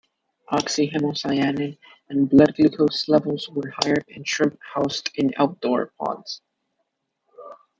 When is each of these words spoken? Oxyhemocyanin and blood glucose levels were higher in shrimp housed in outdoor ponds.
Oxyhemocyanin 0.51 1.77
and 2.09 2.27
blood 2.27 2.55
glucose 2.55 3.07
levels 3.07 3.47
were 3.49 3.69
higher 3.83 4.01
in 4.07 4.23
shrimp 4.23 4.59
housed 4.73 5.11
in 5.13 5.31
outdoor 5.37 5.93
ponds. 5.99 6.41